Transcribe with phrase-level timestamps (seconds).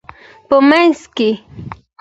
[0.47, 1.29] په مینځ کې